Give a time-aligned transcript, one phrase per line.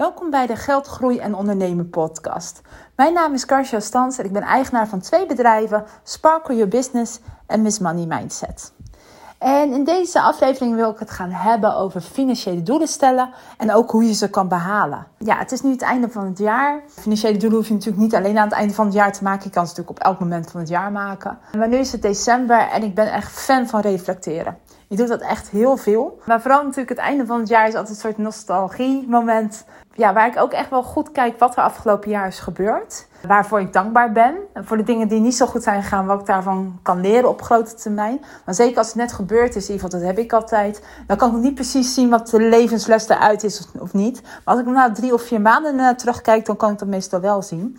[0.00, 2.60] Welkom bij de Geld, Groei en Ondernemen podcast.
[2.96, 7.20] Mijn naam is Karsja Stans en ik ben eigenaar van twee bedrijven, Sparkle Your Business
[7.46, 8.72] en Miss Money Mindset.
[9.38, 13.90] En in deze aflevering wil ik het gaan hebben over financiële doelen stellen en ook
[13.90, 15.06] hoe je ze kan behalen.
[15.18, 16.82] Ja, het is nu het einde van het jaar.
[16.88, 19.44] Financiële doelen hoef je natuurlijk niet alleen aan het einde van het jaar te maken.
[19.44, 21.38] Je kan ze natuurlijk op elk moment van het jaar maken.
[21.56, 24.58] Maar nu is het december en ik ben echt fan van reflecteren.
[24.88, 26.20] Je doet dat echt heel veel.
[26.24, 29.64] Maar vooral natuurlijk het einde van het jaar is altijd een soort nostalgie moment
[29.94, 33.08] ja, waar ik ook echt wel goed kijk wat er afgelopen jaar is gebeurd.
[33.26, 34.34] Waarvoor ik dankbaar ben.
[34.52, 37.28] En voor de dingen die niet zo goed zijn gegaan, wat ik daarvan kan leren
[37.28, 38.20] op grote termijn.
[38.44, 40.84] Maar zeker als het net gebeurd is, in ieder geval, dat heb ik altijd.
[41.06, 44.22] Dan kan ik niet precies zien wat de levensles eruit is of niet.
[44.22, 47.20] Maar als ik na drie of vier maanden naar terugkijk, dan kan ik dat meestal
[47.20, 47.78] wel zien.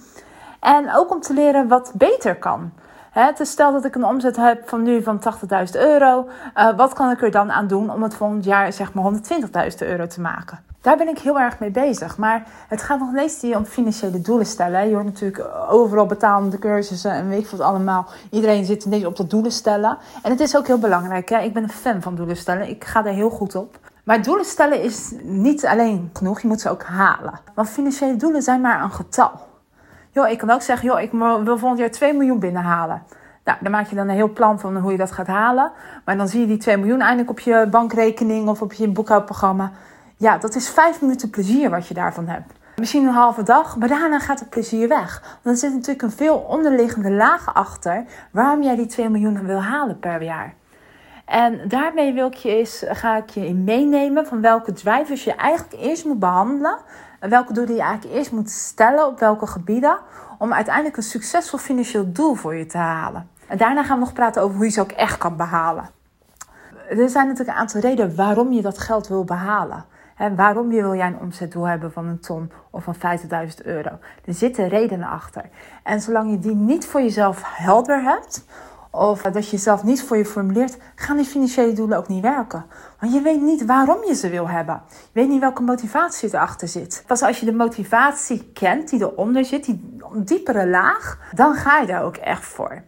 [0.59, 2.71] En ook om te leren wat beter kan.
[3.11, 6.27] He, dus stel dat ik een omzet heb van nu van 80.000 euro.
[6.57, 9.77] Uh, wat kan ik er dan aan doen om het volgend jaar zeg maar 120.000
[9.77, 10.59] euro te maken?
[10.81, 12.17] Daar ben ik heel erg mee bezig.
[12.17, 14.87] Maar het gaat nog steeds om financiële doelen stellen.
[14.87, 18.05] Je hoort natuurlijk overal betalende cursussen en weet ik wat allemaal.
[18.29, 19.97] Iedereen zit ineens op de doelen stellen.
[20.23, 21.29] En het is ook heel belangrijk.
[21.29, 21.39] Hè?
[21.39, 22.69] Ik ben een fan van doelen stellen.
[22.69, 23.79] Ik ga er heel goed op.
[24.03, 26.41] Maar doelen stellen is niet alleen genoeg.
[26.41, 27.39] Je moet ze ook halen.
[27.55, 29.31] Want financiële doelen zijn maar een getal.
[30.13, 31.11] Joh, ik kan ook zeggen, joh, ik
[31.43, 33.03] wil volgend jaar 2 miljoen binnenhalen.
[33.43, 35.71] Nou, dan maak je dan een heel plan van hoe je dat gaat halen.
[36.05, 39.71] Maar dan zie je die 2 miljoen eindelijk op je bankrekening of op je boekhoudprogramma.
[40.17, 42.53] Ja, dat is vijf minuten plezier wat je daarvan hebt.
[42.75, 45.37] Misschien een halve dag, maar daarna gaat het plezier weg.
[45.41, 49.61] Want er zit natuurlijk een veel onderliggende laag achter waarom jij die 2 miljoen wil
[49.61, 50.53] halen per jaar.
[51.25, 55.81] En daarmee wil ik je ga ik je in meenemen van welke drivers je eigenlijk
[55.83, 56.77] eerst moet behandelen.
[57.21, 59.97] En welke doelen je eigenlijk eerst moet stellen op welke gebieden.
[60.37, 63.29] Om uiteindelijk een succesvol financieel doel voor je te halen.
[63.47, 65.89] En daarna gaan we nog praten over hoe je ze ook echt kan behalen.
[66.89, 69.85] Er zijn natuurlijk een aantal redenen waarom je dat geld wil behalen.
[70.15, 72.99] En waarom wil jij een omzetdoel hebben van een ton of van 50.000
[73.63, 73.89] euro?
[74.25, 75.49] Er zitten redenen achter.
[75.83, 78.45] En zolang je die niet voor jezelf helder hebt,
[78.91, 82.65] of dat je jezelf niet voor je formuleert, gaan die financiële doelen ook niet werken.
[82.99, 84.81] Want je weet niet waarom je ze wil hebben.
[84.87, 87.03] Je weet niet welke motivatie erachter zit.
[87.07, 91.87] Pas als je de motivatie kent die eronder zit, die diepere laag, dan ga je
[91.87, 92.81] daar ook echt voor.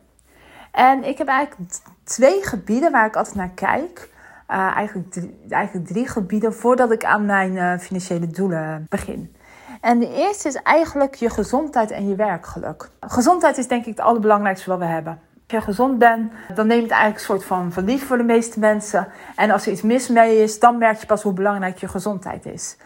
[0.71, 1.71] En ik heb eigenlijk
[2.03, 4.11] twee gebieden waar ik altijd naar kijk.
[4.49, 9.35] Uh, eigenlijk, drie, eigenlijk drie gebieden voordat ik aan mijn uh, financiële doelen begin.
[9.81, 12.89] En de eerste is eigenlijk je gezondheid en je werkgeluk.
[12.99, 15.19] Gezondheid is denk ik het allerbelangrijkste wat we hebben.
[15.47, 19.07] Je gezond bent, dan neemt het eigenlijk een soort van verlies voor de meeste mensen.
[19.35, 22.45] En als er iets mis mee is, dan merk je pas hoe belangrijk je gezondheid
[22.45, 22.77] is.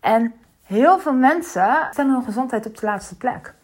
[0.00, 3.54] En heel veel mensen stellen hun gezondheid op de laatste plek.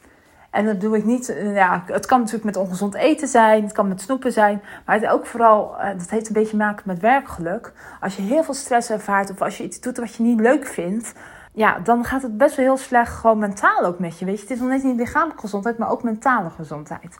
[0.50, 1.36] En dat doe ik niet.
[1.42, 4.62] Ja, het kan natuurlijk met ongezond eten zijn, het kan met snoepen zijn.
[4.84, 7.72] Maar het ook vooral, eh, dat heeft een beetje te maken met werkgeluk.
[8.00, 10.66] Als je heel veel stress ervaart of als je iets doet wat je niet leuk
[10.66, 11.12] vindt.
[11.52, 14.24] Ja, dan gaat het best wel heel slecht gewoon mentaal ook met je.
[14.24, 17.18] Weet je, het is nog niet alleen lichamelijke gezondheid, maar ook mentale gezondheid.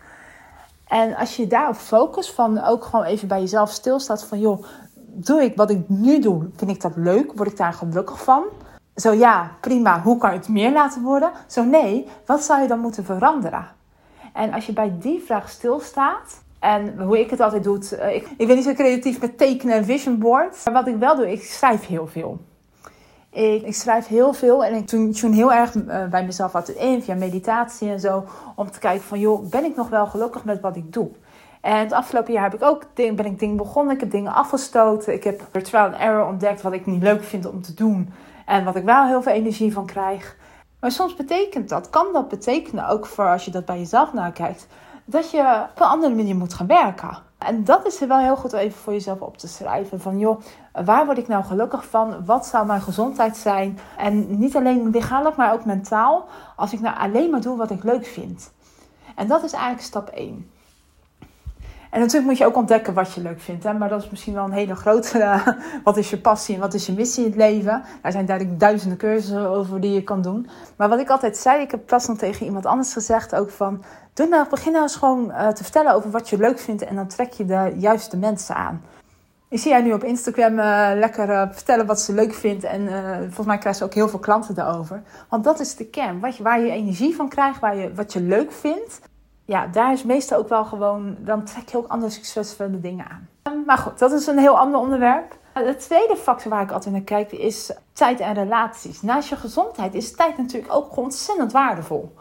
[0.86, 4.64] En als je daarop focust, van ook gewoon even bij jezelf stilstaat van joh,
[5.06, 7.32] doe ik wat ik nu doe, vind ik dat leuk?
[7.34, 8.44] Word ik daar gelukkig van?
[8.94, 11.30] Zo ja, prima, hoe kan het meer laten worden?
[11.46, 13.66] Zo nee, wat zou je dan moeten veranderen?
[14.32, 18.28] En als je bij die vraag stilstaat, en hoe ik het altijd doe, eh, ik,
[18.36, 20.60] ik ben niet zo creatief met tekenen en vision board.
[20.64, 22.40] Maar wat ik wel doe, ik schrijf heel veel.
[23.34, 27.02] Ik, ik schrijf heel veel en ik tune heel erg uh, bij mezelf altijd in
[27.02, 28.24] via meditatie en zo.
[28.56, 31.10] Om te kijken van, joh, ben ik nog wel gelukkig met wat ik doe?
[31.60, 33.94] En het afgelopen jaar heb ik ook, ben ik dingen begonnen.
[33.94, 35.12] Ik heb dingen afgestoten.
[35.12, 38.12] Ik heb door trial and error ontdekt wat ik niet leuk vind om te doen.
[38.46, 40.36] En wat ik wel heel veel energie van krijg.
[40.80, 44.66] Maar soms betekent dat, kan dat betekenen, ook voor als je dat bij jezelf nakijkt,
[45.04, 47.18] dat je op een andere manier moet gaan werken.
[47.38, 50.00] En dat is er wel heel goed even voor jezelf op te schrijven.
[50.00, 50.40] Van joh,
[50.72, 52.24] waar word ik nou gelukkig van?
[52.24, 53.78] Wat zou mijn gezondheid zijn?
[53.96, 56.28] En niet alleen lichamelijk, maar ook mentaal.
[56.56, 58.52] Als ik nou alleen maar doe wat ik leuk vind.
[59.14, 60.50] En dat is eigenlijk stap 1.
[61.94, 63.64] En natuurlijk moet je ook ontdekken wat je leuk vindt.
[63.64, 63.72] Hè?
[63.72, 65.18] Maar dat is misschien wel een hele grote.
[65.18, 65.46] Uh,
[65.84, 67.82] wat is je passie en wat is je missie in het leven?
[68.02, 70.48] Daar zijn duidelijk duizenden cursussen over die je kan doen.
[70.76, 73.82] Maar wat ik altijd zei, ik heb pas nog tegen iemand anders gezegd ook van.
[74.14, 76.84] Doe nou, begin nou eens gewoon uh, te vertellen over wat je leuk vindt.
[76.84, 78.82] En dan trek je de juiste mensen aan.
[79.48, 82.64] Ik zie jij nu op Instagram uh, lekker vertellen wat ze leuk vindt.
[82.64, 82.88] En
[83.20, 85.02] volgens mij krijgt ze ook heel veel klanten daarover.
[85.28, 86.20] Want dat is de kern.
[86.20, 89.00] Wat waar je energie van krijgt, waar je, wat je leuk vindt
[89.44, 93.28] ja, daar is meestal ook wel gewoon, dan trek je ook andere succesvolle dingen aan.
[93.42, 95.38] Ehm, maar goed, dat is een heel ander onderwerp.
[95.54, 99.02] De tweede factor waar ik altijd naar kijk is tijd en relaties.
[99.02, 102.14] Naast je gezondheid is tijd natuurlijk ook ontzettend waardevol.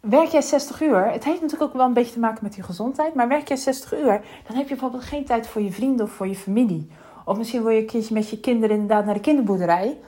[0.00, 2.62] Werk jij 60 uur, het heeft natuurlijk ook wel een beetje te maken met je
[2.62, 6.06] gezondheid, maar werk jij 60 uur, dan heb je bijvoorbeeld geen tijd voor je vrienden
[6.06, 6.90] of voor je familie.
[7.24, 9.98] Of misschien wil je een keertje met je kinderen inderdaad naar de kinderboerderij.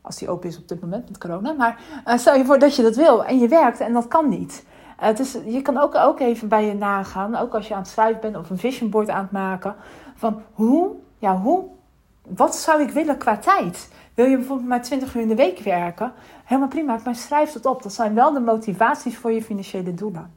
[0.00, 1.52] Als die open is op dit moment met corona.
[1.52, 4.28] Maar uh, stel je voor dat je dat wil en je werkt en dat kan
[4.28, 4.64] niet.
[5.02, 7.90] Uh, dus je kan ook, ook even bij je nagaan, ook als je aan het
[7.90, 9.74] schrijven bent of een vision board aan het maken.
[10.14, 11.64] Van hoe, ja, hoe,
[12.28, 13.90] wat zou ik willen qua tijd?
[14.14, 16.12] Wil je bijvoorbeeld maar 20 uur in de week werken?
[16.44, 17.82] Helemaal prima, maar schrijf dat op.
[17.82, 20.34] Dat zijn wel de motivaties voor je financiële doelen.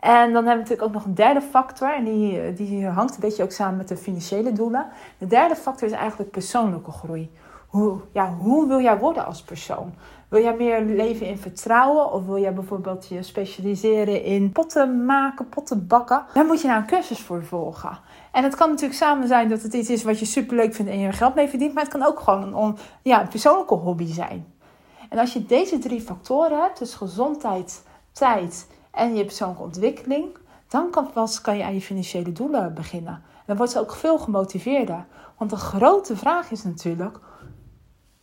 [0.00, 1.94] En dan hebben we natuurlijk ook nog een derde factor.
[1.94, 4.86] En die, die hangt een beetje ook samen met de financiële doelen.
[5.18, 7.30] De derde factor is eigenlijk persoonlijke groei.
[7.70, 9.94] Hoe, ja, hoe wil jij worden als persoon?
[10.28, 12.12] Wil jij meer leven in vertrouwen?
[12.12, 16.24] Of wil jij bijvoorbeeld je specialiseren in potten maken, potten bakken?
[16.34, 17.98] Daar moet je nou een cursus voor volgen.
[18.32, 20.98] En het kan natuurlijk samen zijn dat het iets is wat je superleuk vindt en
[20.98, 21.74] je geld mee verdient.
[21.74, 24.46] Maar het kan ook gewoon een, ja, een persoonlijke hobby zijn.
[25.08, 27.82] En als je deze drie factoren hebt, dus gezondheid,
[28.12, 30.26] tijd en je persoonlijke ontwikkeling,
[30.68, 33.14] dan kan, pas kan je aan je financiële doelen beginnen.
[33.14, 35.06] En dan wordt ze ook veel gemotiveerder.
[35.38, 37.18] Want de grote vraag is natuurlijk: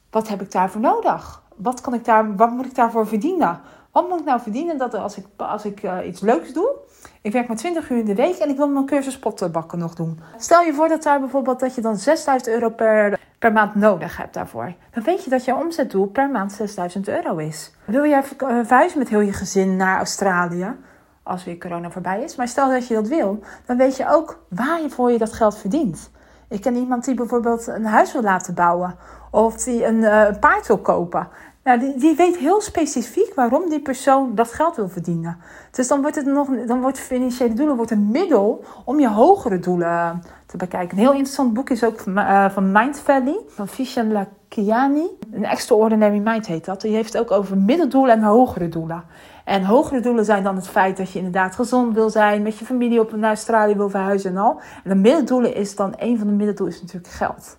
[0.09, 1.41] wat heb ik daarvoor nodig?
[1.55, 3.59] Wat, kan ik daar, wat moet ik daarvoor verdienen?
[3.91, 6.75] Wat moet ik nou verdienen dat als ik, als ik uh, iets leuks doe?
[7.21, 9.95] Ik werk maar 20 uur in de week en ik wil mijn cursus pottenbakken nog
[9.95, 10.19] doen.
[10.37, 14.17] Stel je voor dat, daar bijvoorbeeld, dat je dan 6000 euro per, per maand nodig
[14.17, 14.73] hebt daarvoor.
[14.91, 17.73] Dan weet je dat jouw omzetdoel per maand 6000 euro is.
[17.85, 20.75] Wil jij eh, verhuizen met heel je gezin naar Australië?
[21.23, 22.35] Als weer corona voorbij is.
[22.35, 25.33] Maar stel dat je dat wil, dan weet je ook waar je voor je dat
[25.33, 26.09] geld verdient.
[26.49, 28.95] Ik ken iemand die bijvoorbeeld een huis wil laten bouwen.
[29.31, 31.27] Of die een uh, paard wil kopen.
[31.63, 35.37] Nou, die, die, weet heel specifiek waarom die persoon dat geld wil verdienen.
[35.71, 39.59] Dus dan wordt het nog, dan wordt financiële doelen wordt een middel om je hogere
[39.59, 40.97] doelen te bekijken.
[40.97, 45.07] Een heel interessant boek is ook van, uh, van Mind Valley, van Vishen Lakiani.
[45.31, 46.81] Een Extraordinary Mind heet dat.
[46.81, 49.03] Die heeft het ook over middeldoelen en hogere doelen.
[49.47, 52.65] En hogere doelen zijn dan het feit dat je inderdaad gezond wil zijn, met je
[52.65, 54.59] familie op naar Australië wil verhuizen en al.
[54.83, 57.57] En de middeldoelen is dan, een van de middeldoelen is natuurlijk geld.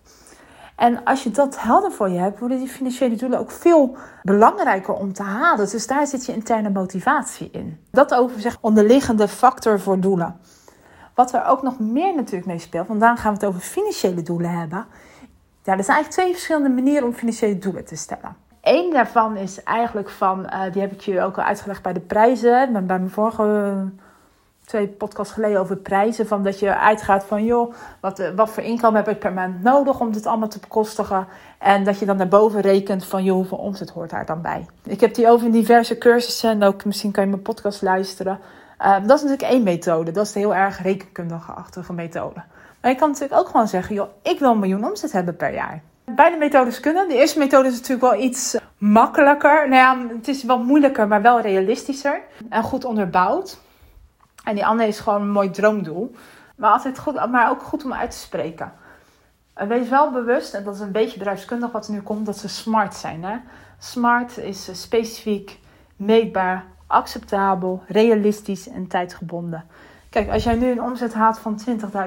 [0.76, 4.94] En als je dat helder voor je hebt, worden die financiële doelen ook veel belangrijker
[4.94, 5.70] om te halen.
[5.70, 7.78] Dus daar zit je interne motivatie in.
[7.90, 10.40] Dat over zeg onderliggende factor voor doelen.
[11.14, 14.50] Wat er ook nog meer natuurlijk mee speelt, want gaan we het over financiële doelen
[14.50, 14.86] hebben.
[15.62, 18.47] Ja, er zijn eigenlijk twee verschillende manieren om financiële doelen te stellen.
[18.62, 22.00] Eén daarvan is eigenlijk van, uh, die heb ik je ook al uitgelegd bij de
[22.00, 23.74] prijzen, bij mijn vorige
[24.68, 26.26] twee podcasts geleden over prijzen.
[26.26, 29.62] Van dat je uitgaat van, joh, wat, eh, wat voor inkomen heb ik per maand
[29.62, 31.26] nodig om dit allemaal te bekostigen.
[31.58, 34.66] En dat je dan naar boven rekent van, joh, hoeveel omzet hoort daar dan bij.
[34.84, 38.38] Ik heb die over in diverse cursussen en ook misschien kan je mijn podcast luisteren.
[38.80, 40.10] Uh, dat is natuurlijk één methode.
[40.10, 42.42] Dat is de heel erg rekenkundige-achtige methode.
[42.80, 45.52] Maar je kan natuurlijk ook gewoon zeggen, joh, ik wil een miljoen omzet hebben per
[45.52, 45.82] jaar.
[46.18, 47.08] Beide methodes kunnen.
[47.08, 49.68] De eerste methode is natuurlijk wel iets makkelijker.
[49.68, 52.20] Nou ja, het is wel moeilijker, maar wel realistischer.
[52.48, 53.58] En goed onderbouwd.
[54.44, 56.14] En die andere is gewoon een mooi droomdoel.
[56.56, 58.72] Maar, altijd goed, maar ook goed om uit te spreken.
[59.54, 62.38] En wees wel bewust, en dat is een beetje bedrijfskundig wat er nu komt, dat
[62.38, 63.24] ze smart zijn.
[63.24, 63.36] Hè?
[63.78, 65.58] Smart is specifiek,
[65.96, 69.64] meetbaar, acceptabel, realistisch en tijdgebonden.
[70.10, 71.60] Kijk, als jij nu een omzet haalt van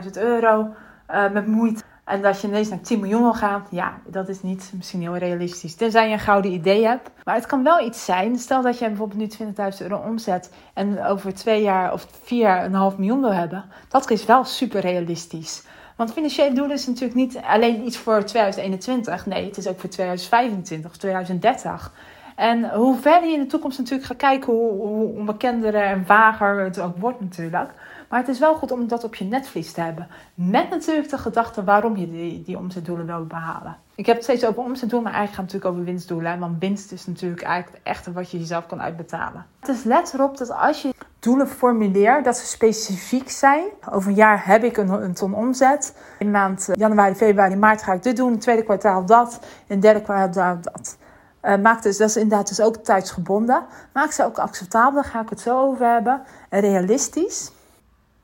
[0.04, 0.68] 20.000 euro
[1.12, 4.42] uh, met moeite en dat je ineens naar 10 miljoen wil gaan, ja, dat is
[4.42, 5.76] niet misschien heel realistisch.
[5.76, 7.10] Tenzij je een gouden idee hebt.
[7.24, 8.38] Maar het kan wel iets zijn.
[8.38, 12.66] Stel dat je bijvoorbeeld nu 20.000 euro omzet en over twee jaar of vier jaar
[12.66, 13.66] een half miljoen wil hebben.
[13.90, 15.64] Dat is wel super realistisch.
[15.96, 19.26] Want financiële doelen is natuurlijk niet alleen iets voor 2021.
[19.26, 21.92] Nee, het is ook voor 2025 of 2030.
[22.36, 26.64] En hoe verder je in de toekomst natuurlijk gaat kijken, hoe, hoe onbekender en vager
[26.64, 27.70] het ook wordt natuurlijk.
[28.10, 30.08] Maar het is wel goed om dat op je netvlies te hebben.
[30.34, 33.78] Met natuurlijk de gedachte waarom je die, die omzetdoelen wil behalen.
[33.96, 36.40] Ik heb het steeds over omzetdoelen, maar eigenlijk gaat het natuurlijk over winstdoelen.
[36.40, 39.46] Want winst is natuurlijk eigenlijk het echte wat je jezelf kan uitbetalen.
[39.68, 43.64] Is let erop dat als je doelen formuleert, dat ze specifiek zijn.
[43.92, 45.96] Over een jaar heb ik een, een ton omzet.
[46.20, 48.28] In maand eh, januari, februari, maart ga ik dit doen.
[48.28, 49.40] In het tweede kwartaal dat.
[49.42, 50.98] In het derde kwartaal dat.
[51.44, 53.64] Uh, maak dus, dat is inderdaad dus ook tijdsgebonden.
[53.94, 56.22] Maak ze ook acceptabel, daar ga ik het zo over hebben.
[56.50, 57.52] En realistisch.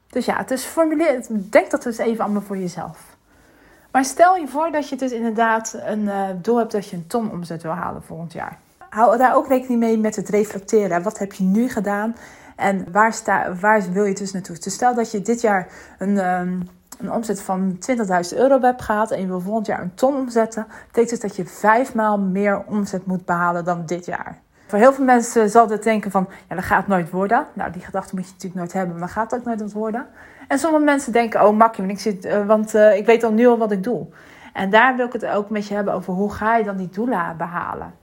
[0.09, 3.15] Dus ja, het is formuleer, denk dat dus even allemaal voor jezelf.
[3.91, 7.07] Maar stel je voor dat je dus inderdaad een uh, doel hebt dat je een
[7.07, 8.57] ton omzet wil halen volgend jaar.
[8.89, 11.03] Hou daar ook rekening mee met het reflecteren.
[11.03, 12.15] Wat heb je nu gedaan
[12.55, 14.57] en waar, sta, waar wil je dus naartoe?
[14.59, 17.77] Dus stel dat je dit jaar een, um, een omzet van
[18.31, 21.45] 20.000 euro hebt gehad en je wil volgend jaar een ton omzetten, betekent dat je
[21.45, 24.39] vijfmaal meer omzet moet behalen dan dit jaar.
[24.67, 27.45] Voor heel veel mensen zal het denken van, ja, dat gaat nooit worden.
[27.53, 30.05] Nou, die gedachte moet je natuurlijk nooit hebben, maar gaat ook nooit worden.
[30.47, 33.31] En sommige mensen denken, oh makkie, want ik, zit, uh, want, uh, ik weet al
[33.31, 34.07] nu al wat ik doe.
[34.53, 36.89] En daar wil ik het ook met je hebben over hoe ga je dan die
[36.89, 37.93] doelen behalen.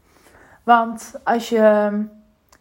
[0.62, 1.90] Want als je...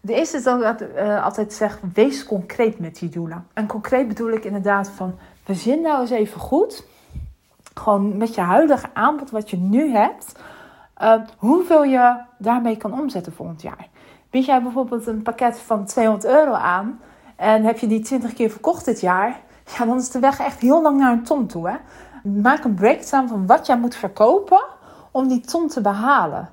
[0.02, 3.48] De eerste is dat ik uh, altijd zeg, wees concreet met die doelen.
[3.54, 6.86] En concreet bedoel ik inderdaad van, verzin nou eens even goed.
[7.74, 10.36] Gewoon met je huidige aanbod wat je nu hebt
[11.02, 13.88] uh, hoeveel je daarmee kan omzetten volgend jaar.
[14.30, 17.00] Bied jij bijvoorbeeld een pakket van 200 euro aan
[17.36, 19.40] en heb je die 20 keer verkocht dit jaar,
[19.78, 21.70] ja, dan is de weg echt heel lang naar een ton toe.
[21.70, 21.76] Hè?
[22.42, 24.64] Maak een breakdown van wat jij moet verkopen
[25.12, 26.50] om die ton te behalen.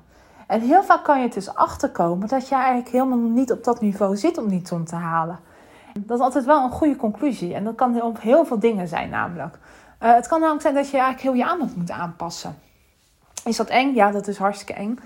[0.47, 3.81] En heel vaak kan je het dus achterkomen dat je eigenlijk helemaal niet op dat
[3.81, 5.39] niveau zit om die ton te halen.
[5.99, 7.55] Dat is altijd wel een goede conclusie.
[7.55, 9.59] En dat kan op heel veel dingen zijn namelijk.
[10.03, 12.55] Uh, het kan namelijk zijn dat je eigenlijk heel je aanbod moet aanpassen.
[13.45, 13.95] Is dat eng?
[13.95, 14.99] Ja, dat is hartstikke eng.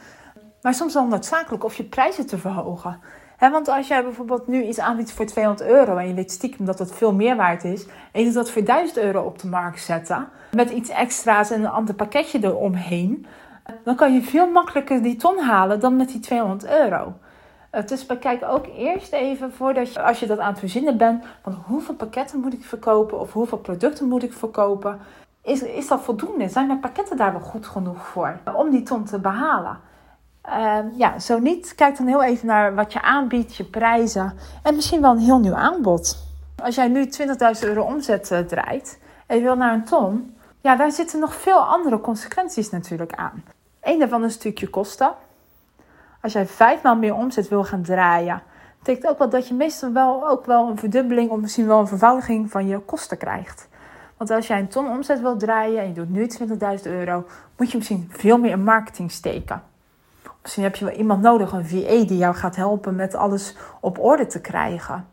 [0.63, 3.01] Maar soms wel noodzakelijk of je prijzen te verhogen.
[3.39, 6.79] Want als jij bijvoorbeeld nu iets aanbiedt voor 200 euro en je weet stiekem dat
[6.79, 9.81] het veel meer waard is, en je doet dat voor 1000 euro op de markt
[9.81, 13.27] zetten, met iets extra's en een ander pakketje eromheen,
[13.85, 17.13] dan kan je veel makkelijker die ton halen dan met die 200 euro.
[17.87, 21.63] Dus bekijk ook eerst even voordat je, als je dat aan het verzinnen bent, van
[21.67, 25.01] hoeveel pakketten moet ik verkopen of hoeveel producten moet ik verkopen.
[25.43, 26.49] Is, is dat voldoende?
[26.49, 29.79] Zijn mijn pakketten daar wel goed genoeg voor om die ton te behalen?
[30.49, 34.75] Uh, ja, zo niet, kijk dan heel even naar wat je aanbiedt, je prijzen en
[34.75, 36.17] misschien wel een heel nieuw aanbod.
[36.63, 40.77] Als jij nu 20.000 euro omzet uh, draait en je wil naar een ton, ja,
[40.77, 43.45] daar zitten nog veel andere consequenties natuurlijk aan.
[43.81, 45.13] Eén daarvan is natuurlijk je kosten.
[46.25, 48.43] Als jij vijfmaal meer omzet wil gaan draaien,
[48.79, 51.87] betekent ook wel dat je meestal wel ook wel een verdubbeling of misschien wel een
[51.87, 53.69] vervoudiging van je kosten krijgt.
[54.17, 56.29] Want als jij een ton omzet wil draaien en je doet nu
[56.79, 57.25] 20.000 euro,
[57.57, 59.63] moet je misschien veel meer in marketing steken.
[60.43, 63.99] Misschien heb je wel iemand nodig, een VA, die jou gaat helpen met alles op
[63.99, 65.07] orde te krijgen.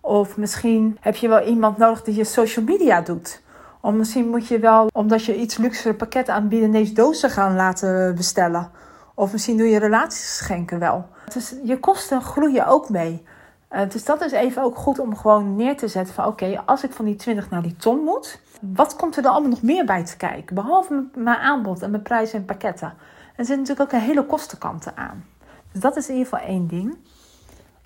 [0.00, 3.42] Of misschien heb je wel iemand nodig die je social media doet.
[3.80, 8.14] Of misschien moet je wel, omdat je iets luxere pakketten aanbiedt, ineens dozen gaan laten
[8.14, 8.70] bestellen.
[9.14, 11.06] Of misschien doe je relaties schenken wel.
[11.32, 13.22] Dus je kosten groeien ook mee.
[13.70, 16.84] Uh, dus dat is even ook goed om gewoon neer te zetten van oké, als
[16.84, 19.84] ik van die 20 naar die ton moet, wat komt er dan allemaal nog meer
[19.84, 20.54] bij te kijken?
[20.54, 22.94] Behalve mijn aanbod en mijn prijzen en pakketten.
[23.36, 25.24] Er zit natuurlijk ook een hele kostenkanten aan.
[25.72, 26.96] Dus dat is in ieder geval één ding.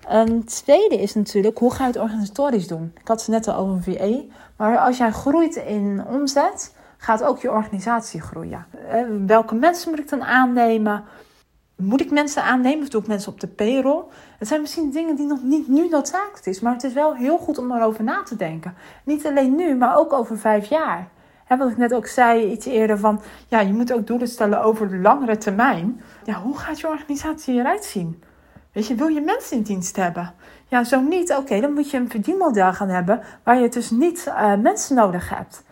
[0.07, 2.91] Een tweede is natuurlijk, hoe ga je het organisatorisch doen?
[2.99, 4.35] Ik had het net al over een VA.
[4.55, 8.65] Maar als jij groeit in omzet, gaat ook je organisatie groeien.
[8.89, 11.03] Eh, welke mensen moet ik dan aannemen?
[11.75, 14.03] Moet ik mensen aannemen of doe ik mensen op de payroll?
[14.37, 16.59] Het zijn misschien dingen die nog niet nu noodzakelijk is.
[16.59, 18.73] Maar het is wel heel goed om erover na te denken.
[19.03, 21.07] Niet alleen nu, maar ook over vijf jaar.
[21.45, 23.21] He, wat ik net ook zei iets eerder van...
[23.47, 26.01] Ja, je moet ook doelen stellen over de langere termijn.
[26.23, 28.23] Ja, hoe gaat je organisatie eruit zien?
[28.71, 30.33] Weet je, wil je mensen in dienst hebben?
[30.67, 31.35] Ja, zo niet.
[31.35, 33.21] Oké, dan moet je een verdienmodel gaan hebben...
[33.43, 35.63] waar je dus niet uh, mensen nodig hebt.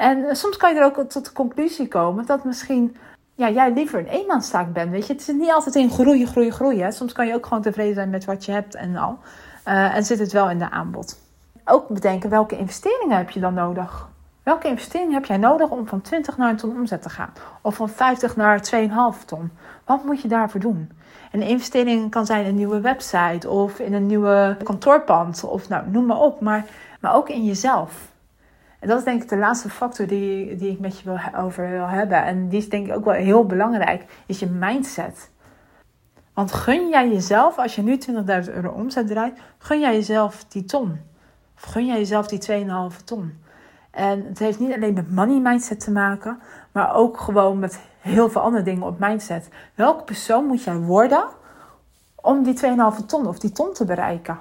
[0.00, 2.26] En uh, soms kan je er ook tot de conclusie komen...
[2.26, 2.96] dat misschien
[3.34, 4.90] ja, jij liever een eenmanszaak bent.
[4.90, 6.92] Weet je, het is niet altijd in groeien, groeien, groeien.
[6.92, 9.18] Soms kan je ook gewoon tevreden zijn met wat je hebt en al.
[9.66, 11.18] Uh, en zit het wel in de aanbod.
[11.64, 14.08] Ook bedenken welke investeringen heb je dan nodig.
[14.42, 17.32] Welke investering heb jij nodig om van 20 naar een ton omzet te gaan?
[17.60, 18.70] Of van 50 naar
[19.14, 19.50] 2,5 ton?
[19.84, 20.90] Wat moet je daarvoor doen?
[21.30, 25.68] En een investering kan zijn in een nieuwe website of in een nieuwe kantoorpand of
[25.68, 26.40] nou, noem maar op.
[26.40, 26.64] Maar,
[27.00, 28.09] maar ook in jezelf.
[28.80, 31.70] En dat is denk ik de laatste factor die, die ik met je wil, over
[31.70, 32.24] wil hebben.
[32.24, 35.30] En die is denk ik ook wel heel belangrijk, is je mindset.
[36.34, 37.98] Want gun jij jezelf, als je nu
[38.46, 41.00] 20.000 euro omzet draait, gun jij jezelf die ton.
[41.56, 43.38] Of gun jij jezelf die 2,5 ton.
[43.90, 46.40] En het heeft niet alleen met money mindset te maken,
[46.72, 49.48] maar ook gewoon met heel veel andere dingen op mindset.
[49.74, 51.24] Welke persoon moet jij worden
[52.14, 52.56] om die
[53.00, 54.38] 2,5 ton of die ton te bereiken?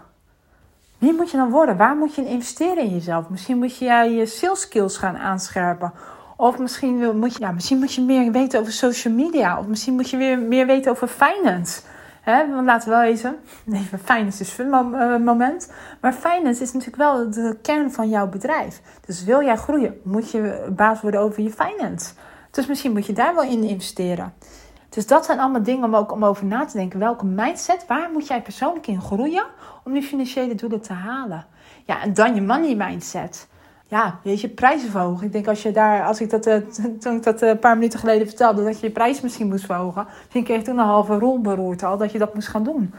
[0.99, 1.77] Wie moet je dan worden?
[1.77, 3.29] Waar moet je in investeren in jezelf?
[3.29, 5.93] Misschien moet je je sales skills gaan aanscherpen.
[6.37, 9.59] Of misschien moet je, ja, misschien moet je meer weten over social media.
[9.59, 11.81] Of misschien moet je weer meer weten over finance.
[12.21, 13.23] He, want laten we wel eens,
[13.63, 15.71] nee, finance is een eh, moment.
[16.01, 18.81] Maar finance is natuurlijk wel de kern van jouw bedrijf.
[19.05, 22.13] Dus wil jij groeien, moet je baas worden over je finance.
[22.51, 24.33] Dus misschien moet je daar wel in investeren.
[24.89, 26.99] Dus dat zijn allemaal dingen om ook om over na te denken.
[26.99, 29.45] Welke mindset, waar moet jij persoonlijk in groeien
[29.83, 31.45] om die financiële doelen te halen?
[31.85, 33.47] Ja, en dan je money mindset
[33.89, 35.25] ja, weet je, prijzen verhogen.
[35.25, 36.55] Ik denk als je daar, als ik dat, uh,
[36.99, 39.65] toen ik dat uh, een paar minuten geleden vertelde, dat je je prijs misschien moest
[39.65, 40.07] verhogen.
[40.29, 42.93] Kreeg ik toen een halve rol beroerd al dat je dat moest gaan doen.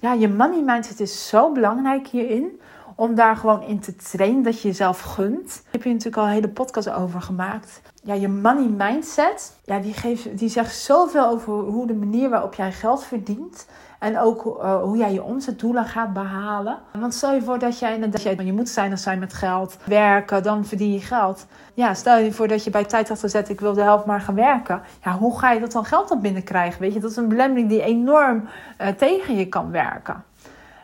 [0.00, 2.60] Ja, je money mindset is zo belangrijk hierin.
[3.02, 5.46] Om daar gewoon in te trainen, dat je jezelf gunt.
[5.46, 7.80] Daar heb je natuurlijk al een hele podcast over gemaakt.
[8.02, 12.54] Ja, je money mindset, ja, die, geeft, die zegt zoveel over hoe de manier waarop
[12.54, 13.66] jij geld verdient.
[13.98, 16.78] En ook uh, hoe jij je omzetdoelen gaat behalen.
[16.98, 19.76] Want stel je voor dat jij inderdaad, je, je moet zijn zijn met geld.
[19.84, 21.46] Werken, dan verdien je geld.
[21.74, 24.20] Ja, stel je voor dat je bij tijd had gezet, ik wil de helft maar
[24.20, 24.82] gaan werken.
[25.04, 26.80] Ja, hoe ga je dat dan geld op binnenkrijgen?
[26.80, 28.48] Weet je, dat is een belemmering die enorm
[28.80, 30.24] uh, tegen je kan werken.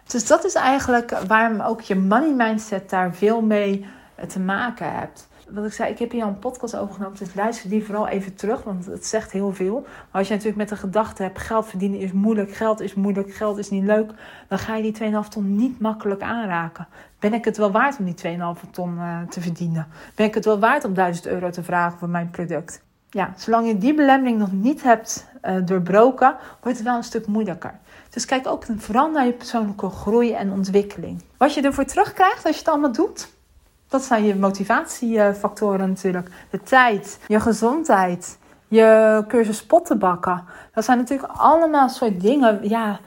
[0.08, 3.86] Dus dat is eigenlijk waarom ook je money mindset daar veel mee
[4.18, 5.28] uh, te maken hebt.
[5.50, 7.18] wat ik zei, ik heb hier al een podcast over genomen.
[7.18, 9.80] Dus luister die vooral even terug, want het zegt heel veel.
[9.80, 13.34] Maar als je natuurlijk met de gedachte hebt: geld verdienen is moeilijk, geld is moeilijk,
[13.34, 14.12] geld is niet leuk.
[14.48, 16.88] dan ga je die 2,5 ton niet makkelijk aanraken.
[17.18, 19.86] Ben ik het wel waard om die 2,5 ton uh, te verdienen?
[20.14, 22.82] Ben ik het wel waard om 1000 euro te vragen voor mijn product?
[23.10, 27.26] Ja, zolang je die belemmering nog niet hebt uh, doorbroken, wordt het wel een stuk
[27.26, 27.74] moeilijker.
[28.18, 31.22] Dus kijk ook vooral naar je persoonlijke groei en ontwikkeling.
[31.36, 33.28] Wat je ervoor terugkrijgt als je het allemaal doet,
[33.88, 36.30] dat zijn je motivatiefactoren natuurlijk.
[36.50, 40.44] De tijd, je gezondheid, je cursus pottenbakken.
[40.74, 42.68] Dat zijn natuurlijk allemaal soort dingen.
[42.68, 42.98] Ja,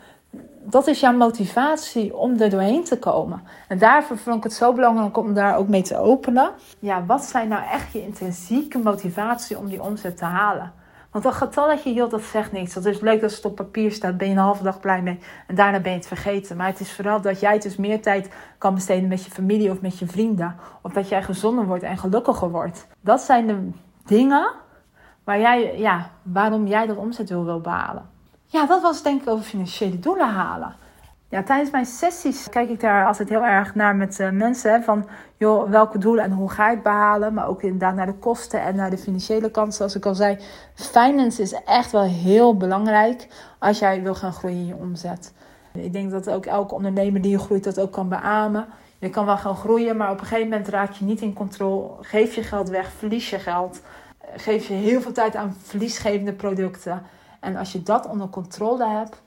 [0.63, 3.41] dat is jouw motivatie om er doorheen te komen.
[3.67, 6.51] En daarvoor vond ik het zo belangrijk om daar ook mee te openen.
[6.79, 10.73] Ja, wat zijn nou echt je intrinsieke motivatie om die omzet te halen?
[11.11, 12.73] Want dat getalletje, joh, dat zegt niks.
[12.73, 15.19] Dat is leuk dat het op papier staat, ben je een halve dag blij mee.
[15.47, 16.57] En daarna ben je het vergeten.
[16.57, 19.81] Maar het is vooral dat jij dus meer tijd kan besteden met je familie of
[19.81, 20.55] met je vrienden.
[20.81, 22.87] Of dat jij gezonder wordt en gelukkiger wordt.
[23.01, 23.69] Dat zijn de
[24.05, 24.51] dingen
[25.23, 28.09] waar jij, ja, waarom jij dat omzetdoel wil behalen.
[28.45, 30.75] Ja, dat was denk ik over financiële doelen halen.
[31.31, 34.83] Ja, tijdens mijn sessies kijk ik daar altijd heel erg naar met uh, mensen.
[34.83, 35.07] van,
[35.37, 37.33] joh, welke doelen en hoe ga je het behalen?
[37.33, 39.75] Maar ook inderdaad naar de kosten en naar de financiële kant.
[39.75, 40.37] Zoals ik al zei,
[40.73, 43.27] finance is echt wel heel belangrijk
[43.59, 45.33] als jij wil gaan groeien in je omzet.
[45.73, 48.67] Ik denk dat ook elke ondernemer die groeit dat ook kan beamen.
[48.99, 51.89] Je kan wel gaan groeien, maar op een gegeven moment raak je niet in controle.
[52.01, 53.81] Geef je geld weg, verlies je geld.
[54.35, 57.01] Geef je heel veel tijd aan verliesgevende producten.
[57.39, 59.21] En als je dat onder controle hebt,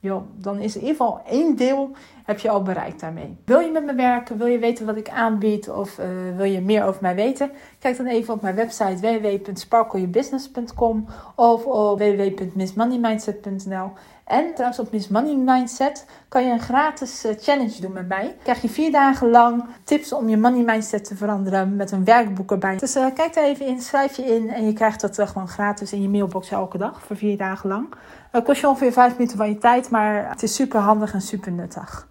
[0.00, 1.90] joh, dan is in ieder geval één deel
[2.24, 3.36] heb je al bereikt daarmee.
[3.44, 4.38] Wil je met me werken?
[4.38, 5.70] Wil je weten wat ik aanbied?
[5.70, 7.50] Of uh, wil je meer over mij weten?
[7.78, 13.92] Kijk dan even op mijn website www.sparkleyourbusiness.com of op www.missmoneymindset.nl.
[14.30, 18.36] En trouwens op Miss Money Mindset kan je een gratis uh, challenge doen met mij.
[18.42, 22.50] Krijg je vier dagen lang tips om je money mindset te veranderen met een werkboek
[22.50, 22.76] erbij.
[22.76, 25.48] Dus uh, kijk daar even in, schrijf je in en je krijgt dat uh, gewoon
[25.48, 27.94] gratis in je mailbox elke dag voor vier dagen lang.
[28.30, 31.20] Het kost je ongeveer vijf minuten van je tijd, maar het is super handig en
[31.20, 32.08] super nuttig.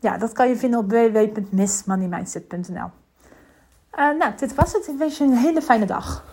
[0.00, 2.90] Ja, dat kan je vinden op www.missmoneymindset.nl.
[3.96, 4.88] nou, dit was het.
[4.88, 6.24] Ik wens je een hele fijne dag.